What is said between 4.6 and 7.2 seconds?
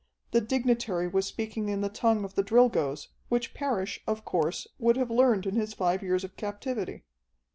would have learned in his five years of captivity.